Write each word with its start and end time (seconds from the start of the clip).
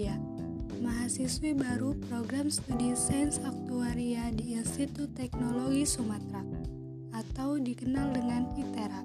Nadia, 0.00 0.16
mahasiswi 0.80 1.52
baru 1.52 1.98
program 2.08 2.48
studi 2.48 2.96
Sains 2.96 3.42
Aktuaria 3.42 4.32
di 4.32 4.56
Institut 4.56 5.12
Teknologi 5.18 5.82
Sumatera 5.82 6.40
atau 7.12 7.60
dikenal 7.60 8.14
dengan 8.14 8.48
ITERA. 8.54 9.02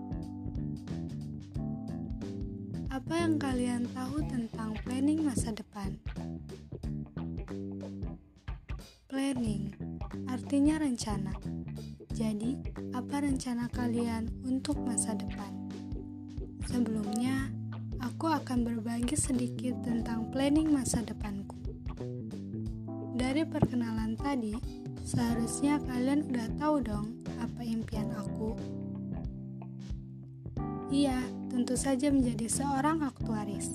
Apa 2.93 3.13
yang 3.27 3.35
kalian 3.35 3.89
tahu 3.97 4.23
tentang 4.29 4.77
planning 4.87 5.25
masa 5.25 5.51
depan? 5.51 5.97
Planning 9.11 9.73
artinya 10.29 10.79
rencana. 10.79 11.33
Jadi, 12.13 12.61
apa 12.93 13.25
rencana 13.25 13.73
kalian 13.73 14.29
untuk 14.45 14.79
masa 14.79 15.17
depan? 15.17 15.49
Sebelumnya, 16.69 17.51
aku 18.01 18.31
akan 18.31 18.65
berbagi 18.65 19.15
sedikit 19.15 19.79
tentang 19.85 20.31
planning 20.33 20.71
masa 20.71 21.03
depanku. 21.03 21.55
Dari 23.15 23.47
perkenalan 23.47 24.19
tadi, 24.19 24.55
seharusnya 25.05 25.79
kalian 25.83 26.27
udah 26.27 26.47
tahu 26.59 26.75
dong 26.83 27.07
apa 27.39 27.61
impian 27.63 28.11
aku. 28.15 28.55
Iya, 30.91 31.19
tentu 31.51 31.75
saja 31.79 32.11
menjadi 32.11 32.47
seorang 32.47 33.03
aktuaris. 33.03 33.71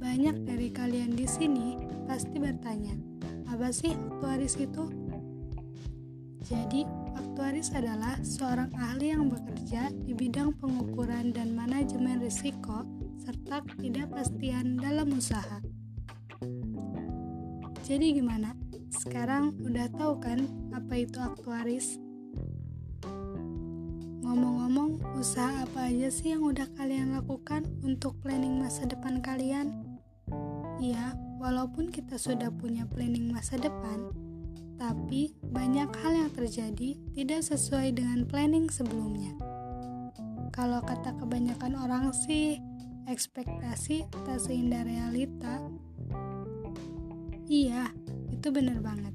Banyak 0.00 0.48
dari 0.48 0.68
kalian 0.72 1.12
di 1.16 1.26
sini 1.28 1.76
pasti 2.04 2.38
bertanya, 2.38 2.94
apa 3.48 3.72
sih 3.72 3.92
aktuaris 3.92 4.56
itu? 4.56 4.84
Jadi, 6.46 6.86
aktuaris 7.18 7.74
adalah 7.74 8.22
seorang 8.22 8.70
ahli 8.78 9.10
yang 9.10 9.26
bekerja 9.26 9.90
di 9.90 10.14
bidang 10.14 10.54
pengukuran 10.62 11.34
dan 11.34 11.50
manajemen 11.58 12.22
risiko 12.22 12.86
serta 13.18 13.66
ketidakpastian 13.66 14.78
dalam 14.78 15.10
usaha. 15.10 15.58
Jadi 17.82 18.22
gimana? 18.22 18.54
Sekarang 18.94 19.58
udah 19.58 19.90
tahu 19.90 20.22
kan 20.22 20.46
apa 20.70 20.94
itu 21.02 21.18
aktuaris? 21.18 21.98
Ngomong-ngomong, 24.22 25.18
usaha 25.18 25.66
apa 25.66 25.90
aja 25.90 26.14
sih 26.14 26.30
yang 26.30 26.46
udah 26.46 26.70
kalian 26.78 27.10
lakukan 27.10 27.66
untuk 27.82 28.22
planning 28.22 28.62
masa 28.62 28.86
depan 28.86 29.18
kalian? 29.18 29.98
Iya, 30.78 31.18
walaupun 31.42 31.90
kita 31.90 32.14
sudah 32.14 32.54
punya 32.54 32.86
planning 32.86 33.34
masa 33.34 33.58
depan, 33.58 34.25
tapi 34.76 35.32
banyak 35.40 35.88
hal 36.04 36.12
yang 36.12 36.32
terjadi 36.32 36.96
tidak 37.16 37.40
sesuai 37.44 37.96
dengan 37.96 38.28
planning 38.28 38.68
sebelumnya. 38.68 39.32
Kalau 40.52 40.80
kata 40.84 41.16
kebanyakan 41.20 41.76
orang 41.76 42.12
sih, 42.12 42.60
ekspektasi 43.08 44.08
tak 44.24 44.40
seindah 44.40 44.84
realita. 44.84 45.60
Iya, 47.46 47.92
itu 48.32 48.48
benar 48.50 48.80
banget. 48.80 49.14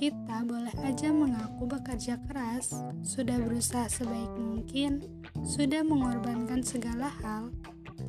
Kita 0.00 0.42
boleh 0.42 0.74
aja 0.82 1.14
mengaku 1.14 1.70
bekerja 1.70 2.18
keras, 2.26 2.74
sudah 3.06 3.38
berusaha 3.38 3.86
sebaik 3.86 4.34
mungkin, 4.34 4.98
sudah 5.46 5.86
mengorbankan 5.86 6.58
segala 6.66 7.06
hal, 7.22 7.54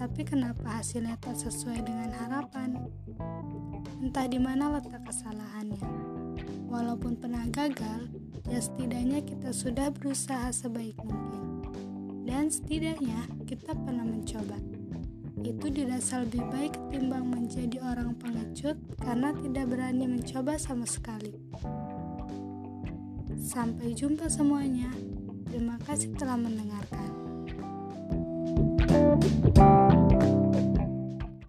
tapi 0.01 0.25
kenapa 0.25 0.81
hasilnya 0.81 1.21
tak 1.21 1.38
sesuai 1.38 1.85
dengan 1.85 2.09
harapan? 2.17 2.89
Entah 4.03 4.27
di 4.27 4.35
mana 4.35 4.67
letak 4.67 5.07
kesalahannya. 5.07 5.79
Walaupun 6.67 7.15
pernah 7.15 7.47
gagal, 7.47 8.11
ya 8.51 8.59
setidaknya 8.59 9.23
kita 9.23 9.55
sudah 9.55 9.95
berusaha 9.95 10.51
sebaik 10.51 10.99
mungkin. 10.99 11.63
Dan 12.27 12.51
setidaknya 12.51 13.31
kita 13.47 13.71
pernah 13.71 14.03
mencoba. 14.03 14.59
Itu 15.39 15.71
dirasa 15.71 16.19
lebih 16.27 16.43
baik 16.51 16.75
ketimbang 16.75 17.31
menjadi 17.31 17.79
orang 17.79 18.19
pengecut 18.19 18.75
karena 19.00 19.31
tidak 19.39 19.72
berani 19.72 20.19
mencoba 20.19 20.59
sama 20.59 20.83
sekali. 20.83 21.39
Sampai 23.39 23.95
jumpa 23.95 24.28
semuanya. 24.28 24.91
Terima 25.47 25.79
kasih 25.79 26.11
telah 26.19 26.35
mendengarkan. 26.35 27.22